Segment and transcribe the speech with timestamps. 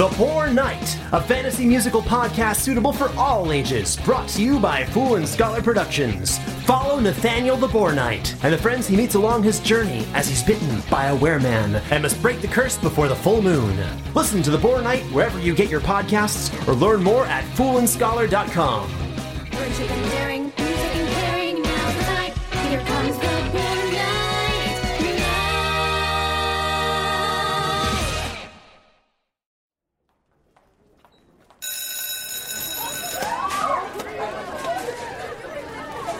[0.00, 4.86] The Boar Knight, a fantasy musical podcast suitable for all ages, brought to you by
[4.86, 6.38] Fool and Scholar Productions.
[6.64, 10.42] Follow Nathaniel the Boar Knight and the friends he meets along his journey as he's
[10.42, 13.78] bitten by a wereman and must break the curse before the full moon.
[14.14, 18.88] Listen to The Boar Knight wherever you get your podcasts or learn more at foolandscholar.com.
[19.52, 22.38] Friendship and daring, music and caring, now's the night.
[22.70, 23.29] Here comes the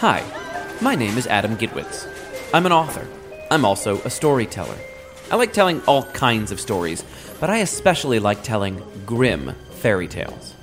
[0.01, 0.25] Hi,
[0.81, 2.09] my name is Adam Gidwitz.
[2.55, 3.07] I'm an author.
[3.51, 4.79] I'm also a storyteller.
[5.31, 7.05] I like telling all kinds of stories,
[7.39, 10.55] but I especially like telling Grimm fairy tales.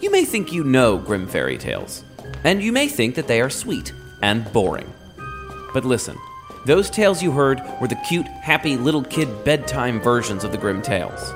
[0.00, 2.04] You may think you know Grimm fairy tales,
[2.44, 4.92] and you may think that they are sweet and boring.
[5.74, 6.16] But listen,
[6.64, 10.82] those tales you heard were the cute, happy little kid bedtime versions of the Grimm
[10.82, 11.32] tales.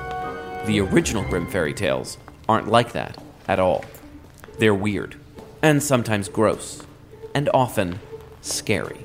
[0.66, 2.18] The original Grimm fairy tales
[2.48, 3.84] aren't like that at all.
[4.60, 5.16] They're weird,
[5.60, 6.85] and sometimes gross,
[7.36, 8.00] and often
[8.40, 8.96] scary.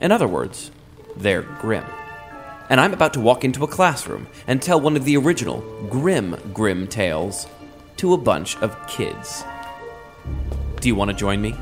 [0.00, 0.70] In other words,
[1.14, 1.84] they're grim.
[2.70, 6.34] And I'm about to walk into a classroom and tell one of the original grim,
[6.54, 7.46] grim tales
[7.98, 9.44] to a bunch of kids.
[10.80, 11.54] Do you want to join me?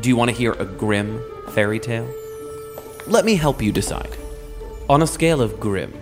[0.00, 1.20] Do you want to hear a Grimm
[1.50, 2.08] fairy tale?
[3.08, 4.16] Let me help you decide.
[4.88, 5.92] On a scale of Grimm,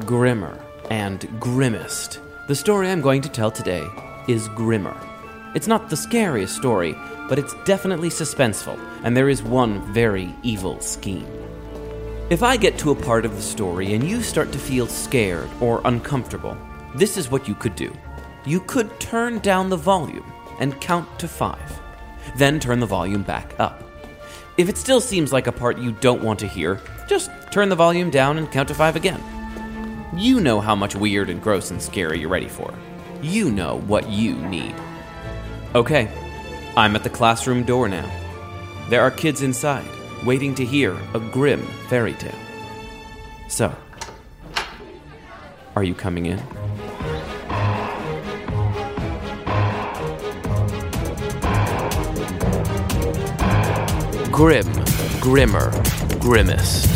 [0.00, 3.86] grimmer, and grimmest, the story I'm going to tell today
[4.28, 4.94] is grimmer.
[5.54, 6.94] It's not the scariest story,
[7.30, 11.28] but it's definitely suspenseful, and there is one very evil scheme.
[12.28, 15.48] If I get to a part of the story and you start to feel scared
[15.60, 16.56] or uncomfortable,
[16.96, 17.96] this is what you could do.
[18.44, 21.80] You could turn down the volume and count to five,
[22.34, 23.84] then turn the volume back up.
[24.58, 27.76] If it still seems like a part you don't want to hear, just turn the
[27.76, 29.22] volume down and count to five again.
[30.16, 32.74] You know how much weird and gross and scary you're ready for.
[33.22, 34.74] You know what you need.
[35.76, 36.08] Okay,
[36.80, 38.10] I'm at the classroom door now.
[38.88, 39.84] There are kids inside,
[40.24, 41.60] waiting to hear a Grimm
[41.90, 42.32] fairy tale.
[43.48, 43.76] So,
[45.76, 46.38] are you coming in?
[54.32, 54.72] Grimm,
[55.20, 55.70] grimmer,
[56.18, 56.88] grimmest.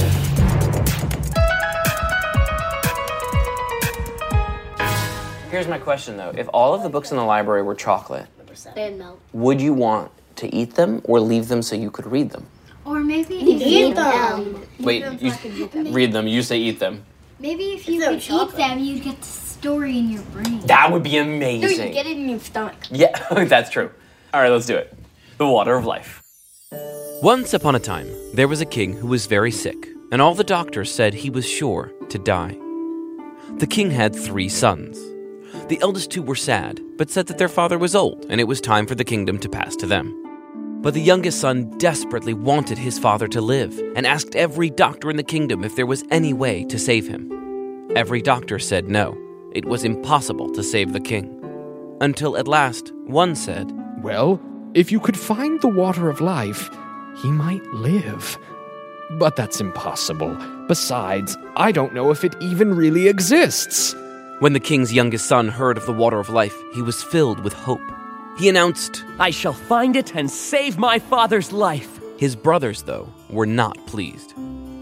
[5.50, 6.32] Here's my question though.
[6.34, 8.28] If all of the books in the library were chocolate,
[8.74, 9.20] They melt.
[9.32, 12.46] would you want to eat them or leave them so you could read them?
[12.84, 17.04] Or maybe if you um, Wait, you read them, you say eat them.
[17.40, 20.60] maybe if you could eat them, you'd get the story in your brain.
[20.66, 21.60] That would be amazing.
[21.62, 21.92] No, you amazing.
[21.92, 22.76] get it in your stomach.
[22.90, 23.90] Yeah, that's true.
[24.34, 24.94] All right, let's do it.
[25.38, 26.22] The water of life.
[27.22, 30.44] Once upon a time, there was a king who was very sick, and all the
[30.44, 32.58] doctors said he was sure to die.
[33.56, 34.98] The king had three sons.
[35.68, 38.60] The eldest two were sad, but said that their father was old and it was
[38.60, 40.20] time for the kingdom to pass to them.
[40.82, 45.16] But the youngest son desperately wanted his father to live and asked every doctor in
[45.16, 47.32] the kingdom if there was any way to save him.
[47.96, 49.16] Every doctor said no,
[49.54, 51.40] it was impossible to save the king.
[52.02, 54.42] Until at last, one said, Well,
[54.74, 56.68] if you could find the water of life,
[57.22, 58.36] he might live.
[59.12, 60.36] But that's impossible.
[60.68, 63.94] Besides, I don't know if it even really exists.
[64.40, 67.52] When the king's youngest son heard of the water of life, he was filled with
[67.52, 67.80] hope.
[68.36, 72.00] He announced, I shall find it and save my father's life.
[72.18, 74.34] His brothers, though, were not pleased.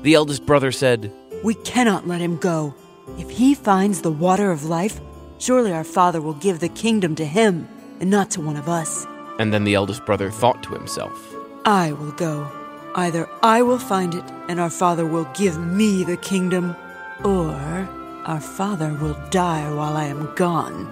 [0.03, 1.13] The eldest brother said,
[1.45, 2.75] We cannot let him go.
[3.19, 5.01] If he finds the water of life,
[5.39, 7.69] surely our father will give the kingdom to him
[8.01, 9.07] and not to one of us.
[9.39, 11.35] and then the eldest brother thought to himself,
[11.65, 12.51] I will go.
[12.95, 16.77] Either I will find it and our father will give me the kingdom,
[17.25, 17.89] or
[18.25, 20.87] our father will die while I am gone,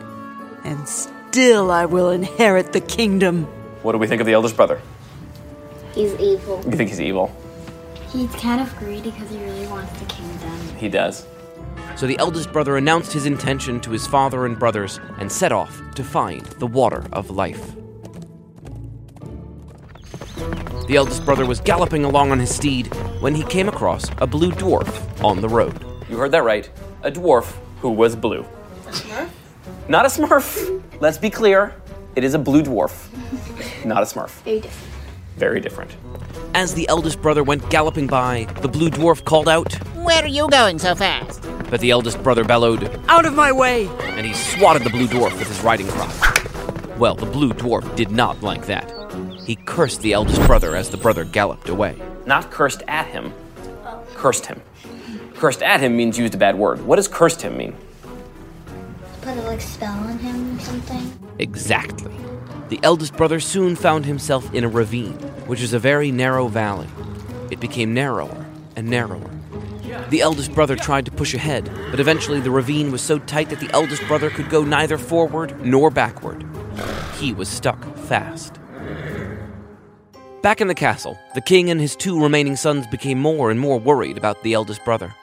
[0.65, 3.45] and still I will inherit the kingdom.
[3.83, 4.81] What do we think of the eldest brother?
[5.95, 6.63] He's evil.
[6.65, 7.35] You think he's evil?
[8.13, 10.77] He's kind of greedy because he really wants the kingdom.
[10.77, 11.27] He does.
[11.97, 15.81] So the eldest brother announced his intention to his father and brothers and set off
[15.95, 17.75] to find the water of life.
[20.89, 24.51] The eldest brother was galloping along on his steed when he came across a blue
[24.51, 25.85] dwarf on the road.
[26.09, 26.69] You heard that right.
[27.03, 28.45] A dwarf who was blue.
[29.89, 30.83] Not a smurf.
[31.01, 31.75] Let's be clear.
[32.17, 33.07] It is a blue dwarf,
[33.85, 34.31] not a smurf.
[34.43, 34.87] Very different.
[35.37, 35.91] Very different.
[36.55, 40.49] As the eldest brother went galloping by, the blue dwarf called out, Where are you
[40.49, 41.41] going so fast?
[41.71, 43.87] but the eldest brother bellowed, Out of my way!
[44.17, 46.99] and he swatted the blue dwarf with his riding crop.
[46.99, 48.93] Well, the blue dwarf did not like that.
[49.47, 51.97] He cursed the eldest brother as the brother galloped away.
[52.27, 53.33] Not cursed at him.
[54.15, 54.61] Cursed him.
[55.41, 56.83] Cursed at him means used a bad word.
[56.83, 57.75] What does cursed him mean?
[59.23, 61.31] Put a like spell on him or something.
[61.39, 62.13] Exactly.
[62.69, 65.15] The eldest brother soon found himself in a ravine,
[65.47, 66.89] which is a very narrow valley.
[67.51, 68.45] It became narrower
[68.77, 69.31] and narrower.
[70.11, 73.61] The eldest brother tried to push ahead, but eventually the ravine was so tight that
[73.61, 76.45] the eldest brother could go neither forward nor backward.
[77.17, 78.61] He was stuck fast.
[80.43, 83.81] Back in the castle, the king and his two remaining sons became more and more
[83.81, 85.15] worried about the eldest brother.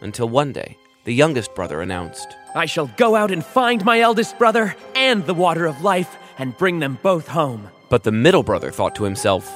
[0.00, 4.38] Until one day, the youngest brother announced, I shall go out and find my eldest
[4.38, 7.68] brother and the water of life and bring them both home.
[7.88, 9.50] but the middle brother thought to himself,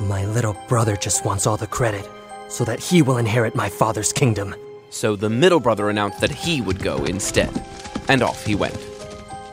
[0.00, 2.08] My little brother just wants all the credit
[2.48, 4.54] so that he will inherit my father's kingdom.
[4.90, 7.50] So the middle brother announced that he would go instead.
[8.08, 8.78] And off he went.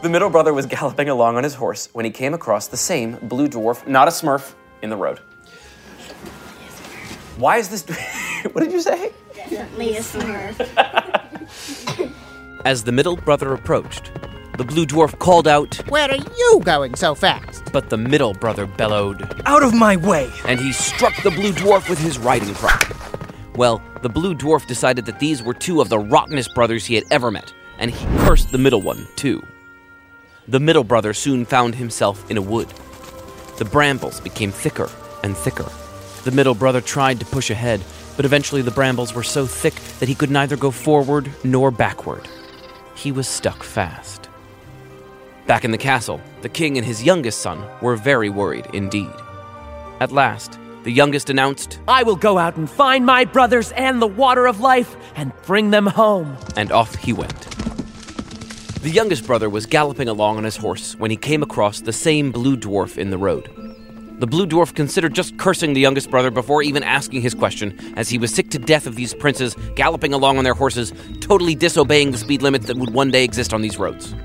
[0.01, 3.17] The middle brother was galloping along on his horse when he came across the same
[3.23, 5.19] blue dwarf, not a smurf, in the road.
[7.37, 7.83] Why is this?
[8.51, 9.11] what did you say?
[9.49, 10.57] Definitely a smurf.
[12.65, 14.11] As the middle brother approached,
[14.57, 17.71] the blue dwarf called out, Where are you going so fast?
[17.71, 20.29] but the middle brother bellowed, Out of my way!
[20.47, 22.83] and he struck the blue dwarf with his riding crop.
[23.55, 27.05] Well, the blue dwarf decided that these were two of the rottenest brothers he had
[27.11, 29.45] ever met, and he cursed the middle one, too.
[30.47, 32.67] The middle brother soon found himself in a wood.
[33.57, 34.89] The brambles became thicker
[35.23, 35.69] and thicker.
[36.23, 37.81] The middle brother tried to push ahead,
[38.17, 42.27] but eventually the brambles were so thick that he could neither go forward nor backward.
[42.95, 44.27] He was stuck fast.
[45.45, 49.13] Back in the castle, the king and his youngest son were very worried indeed.
[50.01, 54.07] At last, the youngest announced, I will go out and find my brothers and the
[54.07, 56.37] water of life and bring them home.
[56.57, 57.47] and off he went.
[58.81, 62.31] The youngest brother was galloping along on his horse when he came across the same
[62.31, 63.66] blue dwarf in the road.
[64.19, 68.09] The blue dwarf considered just cursing the youngest brother before even asking his question, as
[68.09, 72.09] he was sick to death of these princes galloping along on their horses, totally disobeying
[72.09, 74.15] the speed limits that would one day exist on these roads.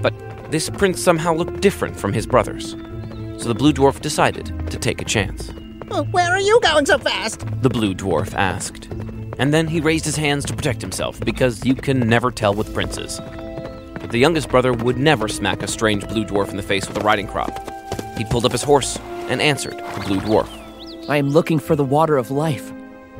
[0.00, 0.14] But
[0.52, 2.76] this prince somehow looked different from his brothers,
[3.38, 5.50] so the blue dwarf decided to take a chance.
[6.12, 7.44] Where are you going so fast?
[7.62, 8.86] The blue dwarf asked.
[9.38, 12.72] And then he raised his hands to protect himself, because you can never tell with
[12.72, 13.20] princes.
[14.00, 16.96] But the youngest brother would never smack a strange blue dwarf in the face with
[16.96, 17.50] a riding crop.
[18.16, 20.48] He pulled up his horse and answered the blue dwarf.
[21.08, 22.72] I am looking for the water of life.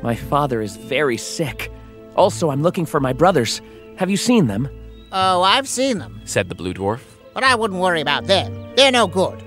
[0.03, 1.71] My father is very sick.
[2.17, 3.61] Also, I'm looking for my brothers.
[3.97, 4.69] Have you seen them?
[5.13, 7.01] Oh, I've seen them, Said the blue dwarf.
[7.35, 8.75] but I wouldn't worry about them.
[8.77, 9.43] They're no good.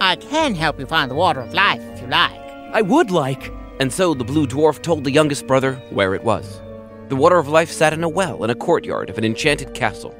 [0.00, 2.38] I can help you find the water of life if you like.
[2.72, 3.52] I would like.
[3.80, 6.60] And so the blue dwarf told the youngest brother where it was.
[7.08, 10.14] The water of life sat in a well in a courtyard of an enchanted castle.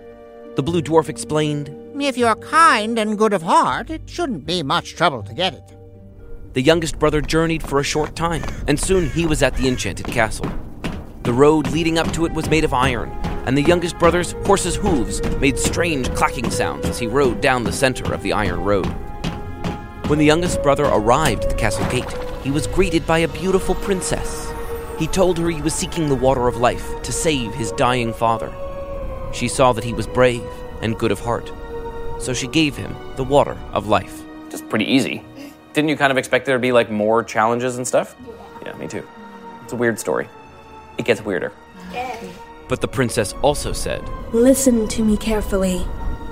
[0.56, 1.70] The blue dwarf explained
[2.00, 5.62] If you're kind and good of heart, it shouldn't be much trouble to get it.
[6.55, 10.06] The youngest brother journeyed for a short time, and soon he was at the enchanted
[10.06, 10.50] castle.
[11.23, 13.11] The road leading up to it was made of iron,
[13.47, 17.73] and the youngest brother's horse's hooves made strange clacking sounds as he rode down the
[17.73, 18.87] center of the iron road.
[20.09, 23.76] When the youngest brother arrived at the castle gate, he was greeted by a beautiful
[23.76, 24.52] princess.
[24.99, 28.52] He told her he was seeking the water of life to save his dying father.
[29.33, 30.43] She saw that he was brave
[30.83, 31.53] and good of heart,
[32.19, 34.23] so she gave him the water of life.
[34.51, 35.23] Just pretty easy.
[35.73, 38.17] Didn't you kind of expect there to be like more challenges and stuff?
[38.65, 39.07] Yeah, me too.
[39.63, 40.29] It's a weird story.
[40.99, 41.53] It gets weirder.
[42.69, 45.87] But the princess also said, Listen to me carefully.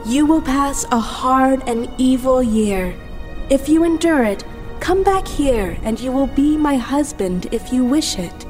[0.07, 2.95] You will pass a hard and evil year.
[3.51, 4.45] If you endure it,
[4.81, 8.47] come back here and you will be my husband if you wish it.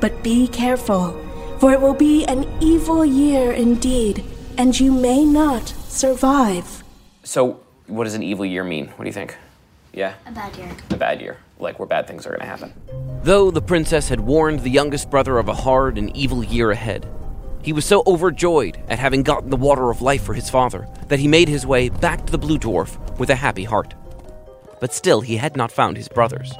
[0.00, 1.23] But be careful,
[1.64, 4.22] for it will be an evil year indeed,
[4.58, 6.84] and you may not survive.
[7.22, 8.88] So, what does an evil year mean?
[8.88, 9.34] What do you think?
[9.94, 10.68] Yeah, A bad year.
[10.90, 11.38] a bad year.
[11.58, 12.74] Like where bad things are going to happen.
[13.22, 17.08] Though the princess had warned the youngest brother of a hard and evil year ahead,
[17.62, 21.18] he was so overjoyed at having gotten the water of life for his father that
[21.18, 23.94] he made his way back to the blue dwarf with a happy heart.
[24.80, 26.52] But still, he had not found his brothers.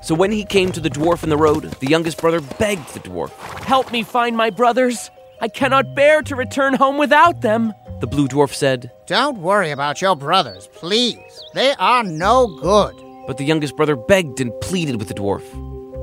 [0.00, 3.00] So when he came to the dwarf in the road, the youngest brother begged the
[3.00, 3.30] dwarf.
[3.64, 5.10] Help me find my brothers.
[5.40, 7.72] I cannot bear to return home without them.
[8.00, 11.42] The blue dwarf said, Don't worry about your brothers, please.
[11.54, 12.94] They are no good.
[13.26, 15.44] But the youngest brother begged and pleaded with the dwarf.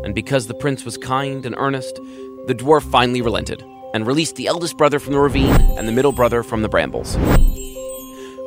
[0.04, 1.96] And because the prince was kind and earnest,
[2.48, 6.12] the dwarf finally relented and released the eldest brother from the ravine and the middle
[6.12, 7.16] brother from the brambles.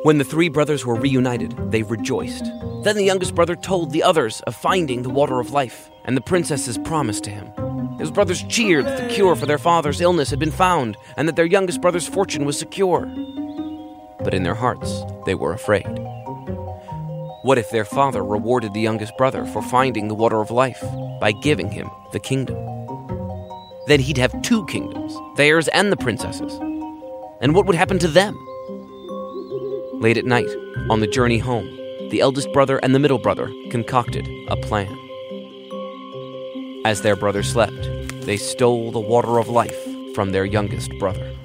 [0.03, 2.45] When the three brothers were reunited, they rejoiced.
[2.83, 6.21] Then the youngest brother told the others of finding the water of life and the
[6.21, 7.51] princess's promise to him.
[7.99, 11.35] His brothers cheered that the cure for their father's illness had been found and that
[11.35, 13.07] their youngest brother's fortune was secure.
[14.23, 15.85] But in their hearts, they were afraid.
[17.43, 20.81] What if their father rewarded the youngest brother for finding the water of life
[21.19, 22.55] by giving him the kingdom?
[23.87, 26.53] Then he'd have two kingdoms, theirs and the princess's.
[27.41, 28.37] And what would happen to them?
[29.99, 30.49] Late at night,
[30.89, 31.75] on the journey home,
[32.09, 34.87] the eldest brother and the middle brother concocted a plan.
[36.85, 37.81] As their brother slept,
[38.21, 39.77] they stole the water of life
[40.15, 41.35] from their youngest brother.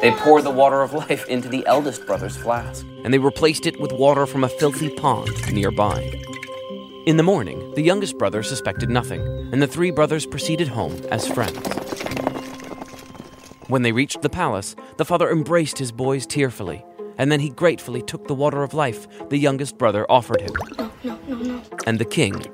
[0.00, 2.86] They poured the water of life into the eldest brother's flask.
[3.02, 6.00] and they replaced it with water from a filthy pond nearby.
[7.06, 11.26] In the morning, the youngest brother suspected nothing, and the three brothers proceeded home as
[11.26, 11.58] friends.
[13.66, 16.84] When they reached the palace, the father embraced his boys tearfully,
[17.18, 20.50] and then he gratefully took the water of life the youngest brother offered him.
[20.78, 21.36] No, no, no.
[21.36, 21.62] no.
[21.86, 22.44] And the king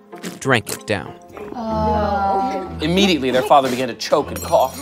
[0.41, 1.09] drank it down.
[1.55, 2.79] Uh.
[2.83, 4.79] Immediately, their father began to choke and cough.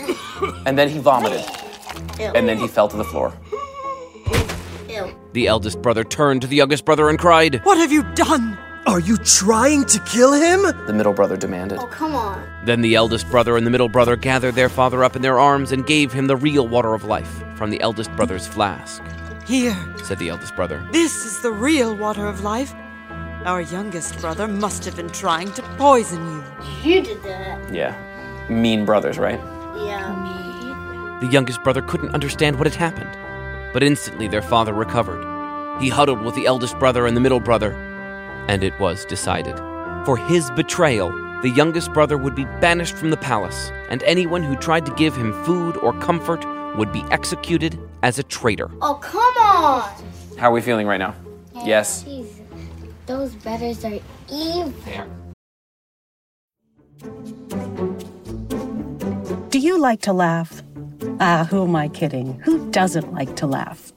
[0.66, 1.44] And then he vomited.
[2.20, 3.32] And then he fell to the floor.
[4.88, 5.14] Ew.
[5.32, 8.56] The eldest brother turned to the youngest brother and cried, What have you done?
[8.86, 10.62] Are you trying to kill him?
[10.86, 11.78] The middle brother demanded.
[11.78, 12.42] Oh, come on.
[12.64, 15.72] Then the eldest brother and the middle brother gathered their father up in their arms
[15.72, 19.02] and gave him the real water of life from the eldest brother's flask,
[19.48, 19.74] Here,
[20.04, 20.86] said the eldest brother.
[20.92, 22.74] this is the real water of life.
[23.46, 26.44] Our youngest brother must have been trying to poison you.
[26.82, 27.72] You did that.
[27.72, 27.96] Yeah.
[28.50, 29.40] Mean brothers, right?
[29.74, 30.12] Yeah.
[30.22, 31.26] Me.
[31.26, 33.16] The youngest brother couldn't understand what had happened,
[33.72, 35.24] but instantly their father recovered.
[35.80, 37.72] He huddled with the eldest brother and the middle brother,
[38.48, 39.56] and it was decided.
[40.04, 44.56] For his betrayal, the youngest brother would be banished from the palace, and anyone who
[44.56, 46.44] tried to give him food or comfort
[46.76, 48.70] would be executed as a traitor.
[48.82, 49.90] Oh, come on.
[50.38, 51.14] How are we feeling right now?
[51.64, 52.04] Yes.
[52.04, 52.26] Jeez.
[53.06, 53.98] Those brothers are
[54.30, 54.74] evil.
[59.50, 60.62] Do you like to laugh?
[61.20, 62.38] Ah, who am I kidding?
[62.40, 63.92] Who doesn't like to laugh?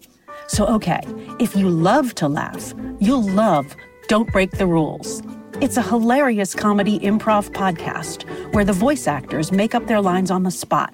[0.47, 1.01] So, okay,
[1.39, 3.75] if you love to laugh, you'll love
[4.07, 5.21] Don't Break the Rules.
[5.61, 8.23] It's a hilarious comedy improv podcast
[8.53, 10.93] where the voice actors make up their lines on the spot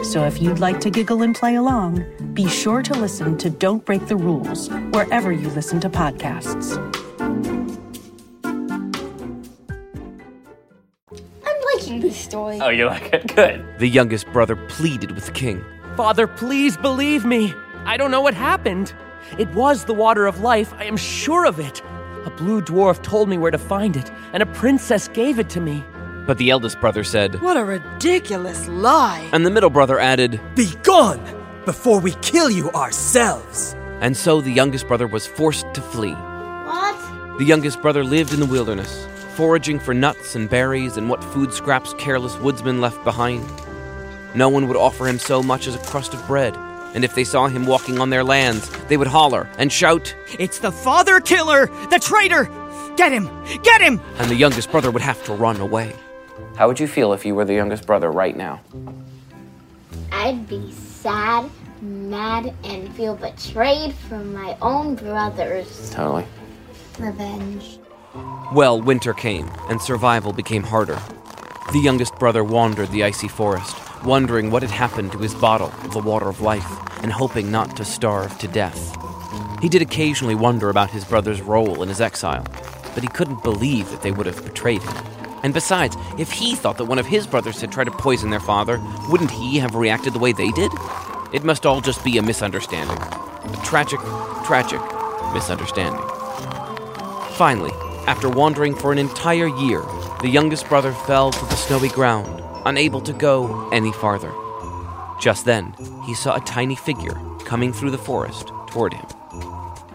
[0.00, 3.84] So if you'd like to giggle and play along, be sure to listen to Don't
[3.84, 6.76] Break the Rules wherever you listen to podcasts.
[11.44, 12.58] I'm liking this story.
[12.60, 13.34] Oh, you like it?
[13.34, 13.64] Good.
[13.78, 15.64] The youngest brother pleaded with the king.
[15.96, 17.54] Father, please believe me.
[17.84, 18.92] I don't know what happened.
[19.38, 21.80] It was the water of life, I am sure of it.
[22.24, 25.60] A blue dwarf told me where to find it, and a princess gave it to
[25.60, 25.84] me.
[26.26, 29.28] But the eldest brother said, What a ridiculous lie.
[29.32, 31.20] and the middle brother added, Be gone
[31.64, 33.74] before we kill you ourselves.
[34.00, 36.12] and so the youngest brother was forced to flee.
[36.14, 37.38] What?
[37.38, 41.52] The youngest brother lived in the wilderness, foraging for nuts and berries and what food
[41.52, 43.44] scraps careless woodsmen left behind.
[44.34, 46.56] No one would offer him so much as a crust of bread,
[46.94, 50.58] and if they saw him walking on their lands, they would holler and shout, It's
[50.58, 51.66] the father killer!
[51.90, 52.44] The traitor!
[52.96, 53.28] Get him!
[53.62, 54.00] Get him!
[54.18, 55.94] and the youngest brother would have to run away.
[56.56, 58.60] How would you feel if you were the youngest brother right now?
[60.10, 65.90] I'd be sad, mad, and feel betrayed from my own brothers.
[65.90, 66.26] Totally.
[66.98, 67.78] Revenge.
[68.52, 71.00] Well, winter came, and survival became harder.
[71.72, 73.74] The youngest brother wandered the icy forest,
[74.04, 76.70] wondering what had happened to his bottle of the water of life,
[77.02, 78.96] and hoping not to starve to death.
[79.62, 82.44] He did occasionally wonder about his brother's role in his exile,
[82.94, 85.21] but he couldn't believe that they would have betrayed him.
[85.42, 88.40] And besides, if he thought that one of his brothers had tried to poison their
[88.40, 90.70] father, wouldn't he have reacted the way they did?
[91.32, 92.96] It must all just be a misunderstanding.
[92.98, 94.00] A tragic,
[94.44, 94.80] tragic
[95.32, 96.02] misunderstanding.
[97.34, 97.72] Finally,
[98.06, 99.82] after wandering for an entire year,
[100.20, 104.32] the youngest brother fell to the snowy ground, unable to go any farther.
[105.20, 109.06] Just then, he saw a tiny figure coming through the forest toward him.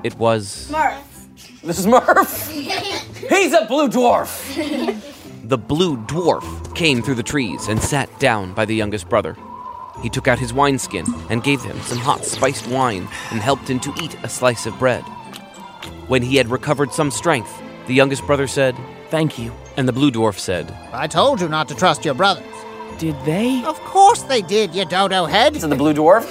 [0.04, 1.28] It was Murph.
[1.64, 2.50] This is Murph.
[2.52, 5.04] He's a blue dwarf.
[5.48, 9.38] the blue dwarf came through the trees and sat down by the youngest brother.
[10.04, 13.80] he took out his wineskin and gave him some hot spiced wine and helped him
[13.80, 15.04] to eat a slice of bread.
[16.08, 17.52] When he had recovered some strength,
[17.88, 18.76] the youngest brother said,
[19.10, 19.54] Thank you.
[19.78, 22.44] And the blue dwarf said, I told you not to trust your brothers.
[23.00, 23.64] Did they?
[23.64, 25.54] Of course they did, you dodo head.
[25.56, 26.28] To the blue dwarf?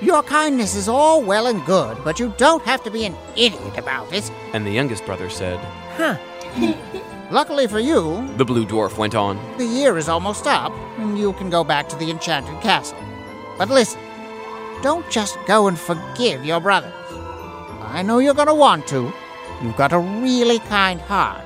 [0.02, 3.76] Your kindness is all well and good, but you don't have to be an idiot
[3.76, 4.30] about it.
[4.54, 5.58] And the youngest brother said,
[5.96, 6.16] Huh.
[7.30, 11.32] Luckily for you, The blue dwarf went on, the year is almost up, and you
[11.34, 12.98] can go back to the enchanted castle.
[13.56, 14.00] But listen,
[14.82, 16.92] don't just go and forgive your brothers.
[17.82, 19.12] I know you're gonna want to.
[19.62, 21.44] You've got a really kind heart.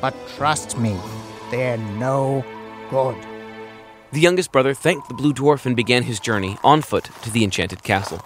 [0.00, 0.96] But trust me,
[1.50, 2.44] they're no
[2.88, 3.16] good.
[4.12, 7.42] The youngest brother thanked the blue dwarf and began his journey on foot to the
[7.42, 8.20] enchanted castle.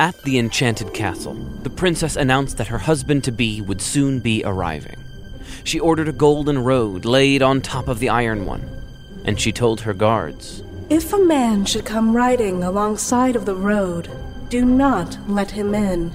[0.00, 4.42] At the enchanted castle, the princess announced that her husband to be would soon be
[4.44, 4.96] arriving.
[5.64, 8.68] She ordered a golden road laid on top of the iron one,
[9.24, 14.10] and she told her guards, If a man should come riding alongside of the road,
[14.50, 16.14] do not let him in.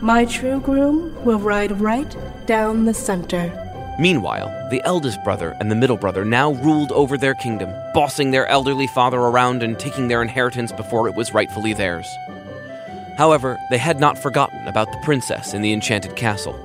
[0.00, 3.60] My true groom will ride right down the center.
[3.98, 8.46] Meanwhile, the eldest brother and the middle brother now ruled over their kingdom, bossing their
[8.46, 12.06] elderly father around and taking their inheritance before it was rightfully theirs.
[13.16, 16.58] However, they had not forgotten about the princess in the enchanted castle.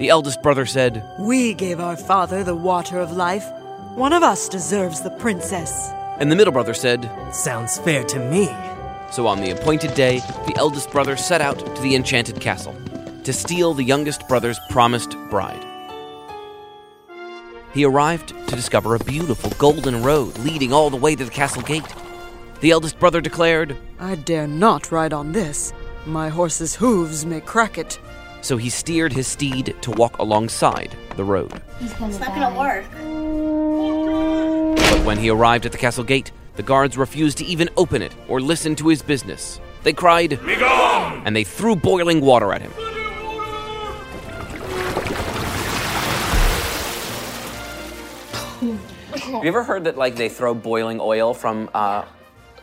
[0.00, 3.44] The eldest brother said, We gave our father the water of life.
[3.96, 5.90] One of us deserves the princess.
[6.18, 8.46] and the middle brother said, Sounds fair to me.
[9.12, 12.74] So on the appointed day, the eldest brother set out to the enchanted castle
[13.24, 15.62] to steal the youngest brother's promised bride.
[17.74, 21.60] He arrived to discover a beautiful golden road leading all the way to the castle
[21.60, 21.94] gate.
[22.62, 25.74] The eldest brother declared, I dare not ride on this.
[26.06, 27.98] My horse's hooves may crack it.
[28.40, 31.62] So he steered his steed to walk alongside the road.
[31.78, 32.84] He's gonna It's not gonna work.
[34.76, 38.12] But when he arrived at the castle gate, the guards refused to even open it
[38.28, 39.60] or listen to his business.
[39.82, 41.22] They cried, Begone!
[41.24, 42.72] and they threw boiling water at him.
[48.60, 52.04] Have you ever heard that like they throw boiling oil from uh,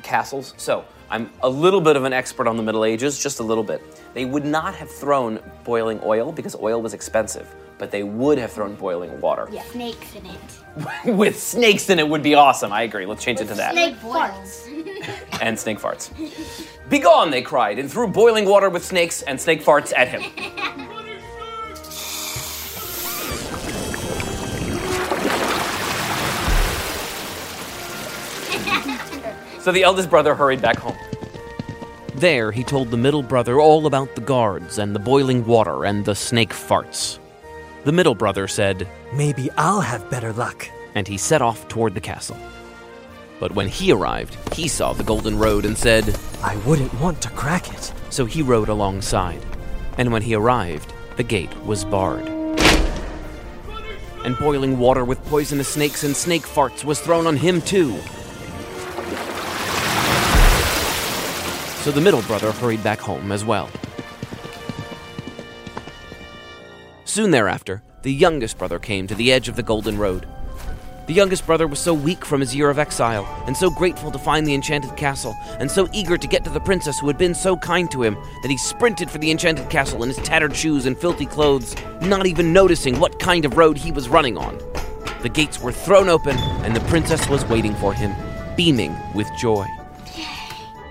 [0.04, 0.54] castles?
[0.58, 3.64] So I'm a little bit of an expert on the Middle Ages, just a little
[3.64, 3.82] bit.
[4.14, 8.52] They would not have thrown boiling oil because oil was expensive, but they would have
[8.52, 9.48] thrown boiling water.
[9.52, 11.06] Yeah, snakes in it.
[11.18, 12.72] With snakes in it would be awesome.
[12.72, 13.06] I agree.
[13.06, 13.74] Let's change it to that.
[13.74, 14.64] Snake farts.
[15.40, 16.10] And snake farts.
[16.90, 20.24] Begone, they cried, and threw boiling water with snakes and snake farts at him.
[29.68, 30.96] So the eldest brother hurried back home.
[32.18, 36.04] There, he told the middle brother all about the guards and the boiling water and
[36.04, 37.20] the snake farts.
[37.84, 40.68] The middle brother said, Maybe I'll have better luck.
[40.96, 42.38] and he set off toward the castle.
[43.40, 47.30] But when he arrived, he saw the golden road and said, I wouldn't want to
[47.30, 47.94] crack it.
[48.10, 49.46] So he rode alongside.
[50.00, 52.28] And when he arrived, the gate was barred.
[54.26, 57.96] And boiling water with poisonous snakes and snake farts was thrown on him too.
[61.88, 63.70] So the middle brother hurried back home as well.
[67.06, 70.28] Soon thereafter, the youngest brother came to the edge of the golden road.
[71.06, 74.20] The youngest brother was so weak from his year of exile, and so grateful to
[74.20, 77.34] find the enchanted castle, and so eager to get to the princess who had been
[77.34, 80.88] so kind to him, that he sprinted for the enchanted castle in his tattered shoes
[80.88, 84.58] and filthy clothes, not even noticing what kind of road he was running on.
[85.22, 88.14] The gates were thrown open, and the princess was waiting for him,
[88.58, 89.66] beaming with joy.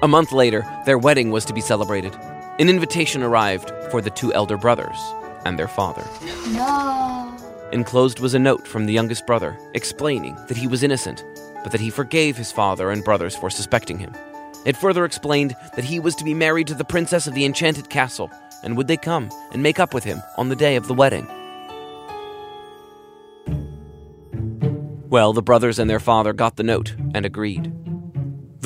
[0.07, 2.15] A month later, their wedding was to be celebrated.
[2.61, 4.97] An invitation arrived for the two elder brothers
[5.45, 6.07] and their father.
[6.53, 7.37] No.
[7.73, 11.25] Enclosed was a note from the youngest brother explaining that he was innocent,
[11.65, 14.15] but that he forgave his father and brothers for suspecting him.
[14.65, 17.91] It further explained that he was to be married to the princess of the enchanted
[17.91, 18.31] castle,
[18.63, 21.27] and would they come and make up with him on the day of the wedding?
[25.09, 27.73] Well, the brothers and their father got the note and agreed.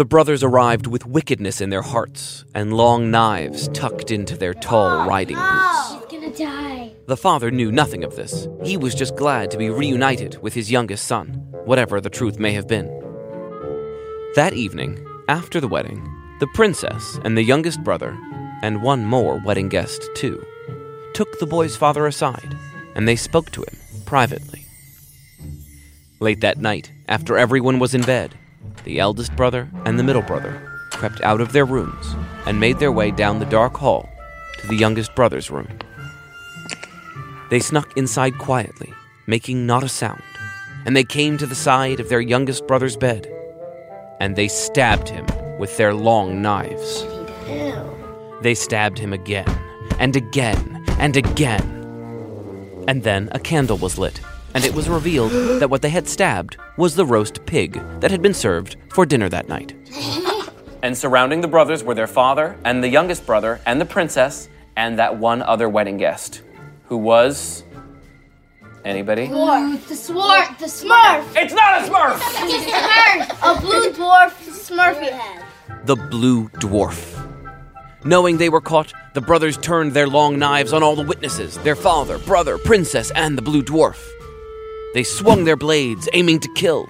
[0.00, 5.02] The brothers arrived with wickedness in their hearts and long knives tucked into their tall
[5.02, 5.90] oh, riding boots.
[5.90, 6.92] She's gonna die.
[7.04, 8.48] The father knew nothing of this.
[8.64, 11.34] He was just glad to be reunited with his youngest son,
[11.66, 12.86] whatever the truth may have been.
[14.36, 16.02] That evening, after the wedding,
[16.40, 18.18] the princess and the youngest brother,
[18.62, 20.42] and one more wedding guest too,
[21.12, 22.56] took the boy's father aside,
[22.94, 24.64] and they spoke to him privately.
[26.20, 28.34] Late that night, after everyone was in bed,
[28.84, 30.60] the eldest brother and the middle brother
[30.92, 32.14] crept out of their rooms
[32.46, 34.08] and made their way down the dark hall
[34.58, 35.68] to the youngest brother's room.
[37.50, 38.92] They snuck inside quietly,
[39.26, 40.22] making not a sound,
[40.86, 43.26] and they came to the side of their youngest brother's bed.
[44.20, 45.26] and they stabbed him
[45.58, 47.04] with their long knives.
[48.42, 49.48] They stabbed him again,
[49.98, 52.84] and again, and again.
[52.86, 54.20] And then a candle was lit,
[54.54, 58.22] and it was revealed that what they had stabbed was the roast pig that had
[58.22, 59.74] been served for dinner that night.
[60.82, 64.98] And surrounding the brothers were their father and the youngest brother and the princess and
[64.98, 66.40] that one other wedding guest,
[66.86, 67.64] who was
[68.84, 69.28] anybody?
[69.28, 69.86] Dwarf.
[69.88, 70.58] The swart.
[70.58, 71.26] The Smurf.
[71.36, 72.16] It's not a Smurf.
[72.16, 73.56] a Smurf.
[73.56, 74.30] A blue dwarf
[74.70, 75.44] Smurfy head.
[75.84, 77.16] The Blue Dwarf.
[78.04, 81.76] Knowing they were caught, the brothers turned their long knives on all the witnesses their
[81.76, 84.00] father, brother, princess, and the Blue Dwarf.
[84.94, 86.88] They swung their blades, aiming to kill.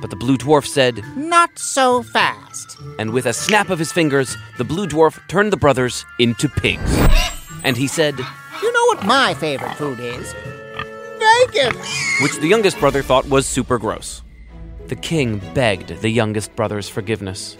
[0.00, 2.78] But the Blue Dwarf said, Not so fast.
[2.98, 6.96] and with a snap of his fingers, the Blue Dwarf turned the brothers into pigs.
[7.64, 10.34] And he said, You know what my favorite food is?
[11.20, 11.76] Bacon.
[12.20, 14.22] which the youngest brother thought was super gross.
[14.88, 17.56] The king begged the youngest brother's forgiveness.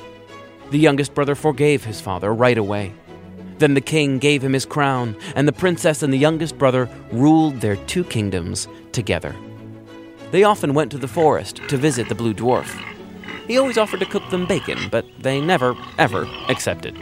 [0.70, 2.92] The youngest brother forgave his father right away.
[3.62, 7.60] Then the king gave him his crown, and the princess and the youngest brother ruled
[7.60, 9.36] their two kingdoms together.
[10.32, 12.76] They often went to the forest to visit the blue dwarf.
[13.46, 16.98] He always offered to cook them bacon, but they never, ever accepted.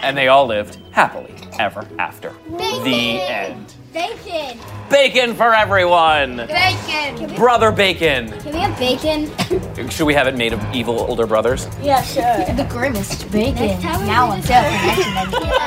[0.00, 2.32] And they all lived happily ever after.
[2.50, 3.74] The end.
[3.92, 4.60] Bacon.
[4.88, 6.36] Bacon for everyone!
[6.36, 7.34] Bacon.
[7.34, 8.30] Brother Bacon!
[8.38, 9.88] can we have bacon?
[9.90, 11.66] Should we have it made of evil older brothers?
[11.82, 12.54] Yeah, sure.
[12.54, 13.80] The grimmest bacon.
[13.82, 15.65] Now on sale for 1999.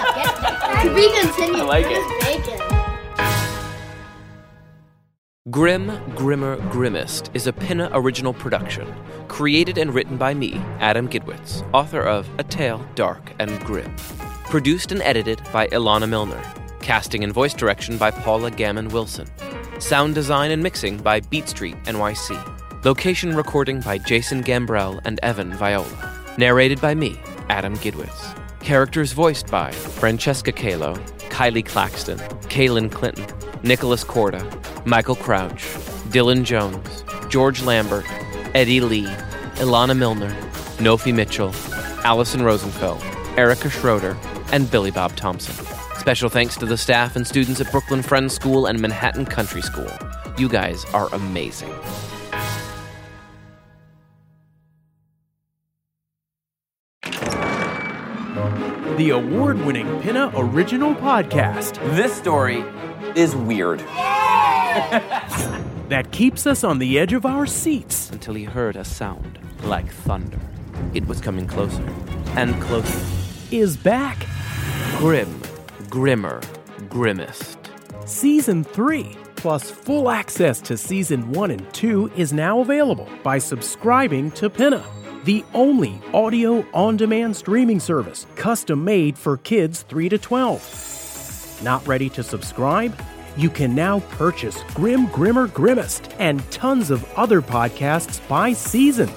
[0.81, 1.59] To be continued.
[1.59, 2.03] I like it.
[2.21, 2.59] Bacon.
[5.49, 8.87] Grimm, Grimmer, Grimmest is a Pinna original production,
[9.27, 13.93] created and written by me, Adam Gidwitz, author of A Tale Dark and Grim.
[14.45, 16.41] Produced and edited by Ilana Milner.
[16.79, 19.27] Casting and voice direction by Paula Gammon Wilson.
[19.79, 22.85] Sound design and mixing by Beat Street NYC.
[22.85, 26.15] Location recording by Jason Gambrell and Evan Viola.
[26.37, 28.38] Narrated by me, Adam Gidwitz.
[28.69, 30.93] Characters voiced by Francesca Kalo,
[31.31, 33.25] Kylie Claxton, Kaylin Clinton,
[33.63, 34.45] Nicholas Corda,
[34.85, 35.63] Michael Crouch,
[36.11, 38.05] Dylan Jones, George Lambert,
[38.53, 39.07] Eddie Lee,
[39.55, 40.29] Ilana Milner,
[40.77, 41.51] Nofi Mitchell,
[42.05, 43.01] Allison Rosenfeld,
[43.37, 44.15] Erica Schroeder,
[44.51, 45.55] and Billy Bob Thompson.
[45.95, 49.89] Special thanks to the staff and students at Brooklyn Friends School and Manhattan Country School.
[50.37, 51.73] You guys are amazing.
[58.99, 62.65] The award winning Pinna Original Podcast This story
[63.15, 63.79] is weird.
[65.87, 68.09] that keeps us on the edge of our seats.
[68.09, 70.37] Until he heard a sound like thunder.
[70.93, 71.87] It was coming closer
[72.35, 72.99] and closer.
[73.51, 74.27] Is back.
[74.97, 75.41] Grimm,
[75.89, 76.41] grimmer,
[76.89, 77.57] grimmest.
[78.05, 84.29] Season 3 plus full access to Season 1 and 2 is now available by subscribing
[84.31, 84.83] to Pinna,
[85.25, 91.59] the only audio on demand streaming service custom made for kids 3 to 12.
[91.63, 92.97] Not ready to subscribe?
[93.35, 99.09] You can now purchase Grimm Grimmer Grimmest and tons of other podcasts by season.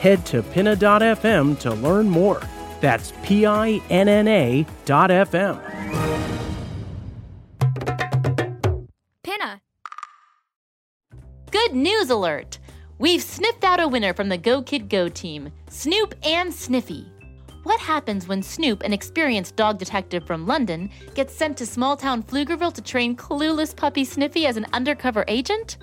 [0.00, 2.42] Head to pinna.fm to learn more.
[2.80, 5.60] That's P I N N A dot FM.
[9.22, 9.60] Pinna.
[11.50, 12.58] Good news alert!
[12.98, 17.06] We've sniffed out a winner from the Go Kid Go team Snoop and Sniffy.
[17.62, 22.22] What happens when Snoop, an experienced dog detective from London, gets sent to small town
[22.22, 25.76] Pflugerville to train clueless puppy Sniffy as an undercover agent?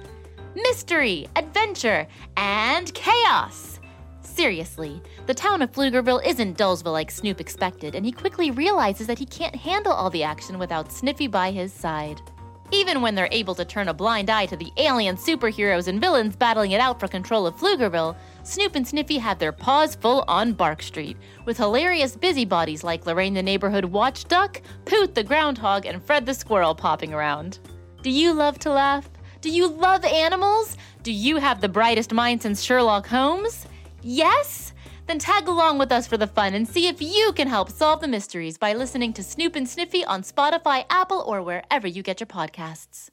[0.56, 3.80] Mystery, adventure, and chaos!
[4.22, 9.20] Seriously, the town of Pflugerville isn't Dullsville like Snoop expected, and he quickly realizes that
[9.20, 12.20] he can't handle all the action without Sniffy by his side.
[12.74, 16.36] Even when they're able to turn a blind eye to the alien superheroes and villains
[16.36, 20.54] battling it out for control of Pflugerville, Snoop and Sniffy have their paws full on
[20.54, 26.04] Bark Street, with hilarious busybodies like Lorraine the neighborhood watch duck, Poot the groundhog, and
[26.04, 27.60] Fred the squirrel popping around.
[28.02, 29.08] Do you love to laugh?
[29.42, 30.76] Do you love animals?
[31.04, 33.68] Do you have the brightest mind since Sherlock Holmes?
[34.02, 34.73] Yes?
[35.08, 38.02] Then tag along with us for the fun and see if you can help solve
[38.02, 42.20] the mysteries by listening to Snoop and Sniffy on Spotify, Apple, or wherever you get
[42.20, 43.10] your podcasts.